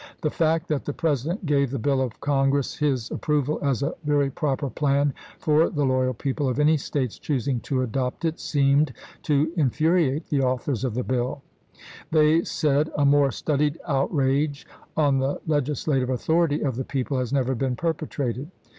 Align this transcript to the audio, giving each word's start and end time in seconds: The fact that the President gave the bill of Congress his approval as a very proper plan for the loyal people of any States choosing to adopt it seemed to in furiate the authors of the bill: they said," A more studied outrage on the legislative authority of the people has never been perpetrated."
The 0.23 0.31
fact 0.31 0.67
that 0.69 0.85
the 0.85 0.93
President 0.93 1.45
gave 1.45 1.69
the 1.69 1.77
bill 1.77 2.01
of 2.01 2.19
Congress 2.21 2.75
his 2.77 3.11
approval 3.11 3.59
as 3.61 3.83
a 3.83 3.93
very 4.03 4.31
proper 4.31 4.67
plan 4.67 5.13
for 5.37 5.69
the 5.69 5.85
loyal 5.85 6.15
people 6.15 6.49
of 6.49 6.59
any 6.59 6.75
States 6.75 7.19
choosing 7.19 7.59
to 7.59 7.83
adopt 7.83 8.25
it 8.25 8.39
seemed 8.39 8.93
to 9.21 9.51
in 9.55 9.69
furiate 9.69 10.29
the 10.29 10.41
authors 10.41 10.83
of 10.83 10.95
the 10.95 11.03
bill: 11.03 11.43
they 12.11 12.43
said," 12.43 12.89
A 12.95 13.05
more 13.05 13.29
studied 13.31 13.77
outrage 13.87 14.65
on 14.97 15.19
the 15.19 15.39
legislative 15.45 16.09
authority 16.09 16.63
of 16.63 16.77
the 16.77 16.83
people 16.83 17.19
has 17.19 17.31
never 17.31 17.53
been 17.53 17.75
perpetrated." 17.75 18.49